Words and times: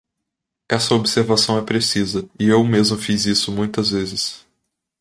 Essa 0.67 0.95
observação 0.95 1.59
é 1.59 1.61
precisa 1.61 2.27
e 2.39 2.47
eu 2.47 2.63
mesmo 2.63 2.97
fiz 2.97 3.27
isso 3.27 3.51
muitas 3.51 3.91
vezes. 3.91 4.43